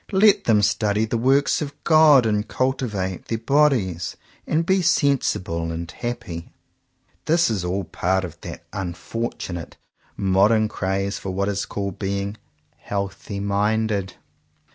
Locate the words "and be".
4.47-4.81